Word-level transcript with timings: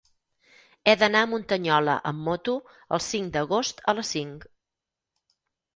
He 0.91 0.95
d'anar 1.01 1.21
a 1.25 1.27
Muntanyola 1.33 1.97
amb 2.13 2.25
moto 2.31 2.57
el 2.99 3.05
cinc 3.11 3.33
d'agost 3.37 3.87
a 3.93 3.97
les 4.01 4.15
cinc. 4.19 4.51